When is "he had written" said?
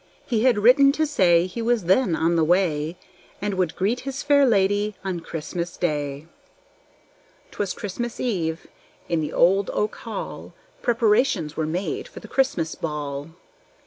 0.25-0.91